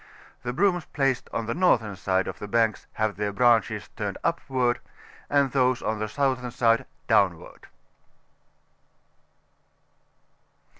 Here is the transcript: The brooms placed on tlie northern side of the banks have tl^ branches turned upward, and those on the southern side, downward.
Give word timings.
The 0.41 0.51
brooms 0.51 0.85
placed 0.85 1.29
on 1.31 1.45
tlie 1.45 1.55
northern 1.57 1.95
side 1.95 2.25
of 2.27 2.39
the 2.39 2.47
banks 2.47 2.87
have 2.93 3.17
tl^ 3.17 3.35
branches 3.35 3.87
turned 3.95 4.17
upward, 4.23 4.79
and 5.29 5.51
those 5.51 5.83
on 5.83 5.99
the 5.99 6.09
southern 6.09 6.49
side, 6.49 6.87
downward. 7.07 7.67